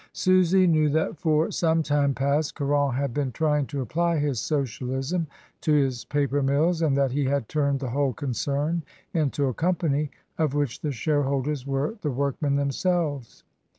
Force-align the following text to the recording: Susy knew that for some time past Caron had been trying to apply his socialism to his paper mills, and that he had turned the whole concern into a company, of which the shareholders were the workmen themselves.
Susy 0.13 0.65
knew 0.65 0.89
that 0.89 1.15
for 1.15 1.51
some 1.51 1.83
time 1.83 2.15
past 2.15 2.55
Caron 2.55 2.95
had 2.95 3.13
been 3.13 3.31
trying 3.31 3.67
to 3.67 3.81
apply 3.81 4.17
his 4.17 4.39
socialism 4.39 5.27
to 5.61 5.73
his 5.73 6.05
paper 6.05 6.41
mills, 6.41 6.81
and 6.81 6.97
that 6.97 7.11
he 7.11 7.25
had 7.25 7.47
turned 7.47 7.79
the 7.79 7.91
whole 7.91 8.11
concern 8.11 8.81
into 9.13 9.45
a 9.45 9.53
company, 9.53 10.09
of 10.39 10.55
which 10.55 10.81
the 10.81 10.91
shareholders 10.91 11.67
were 11.67 11.97
the 12.01 12.09
workmen 12.09 12.55
themselves. 12.55 13.43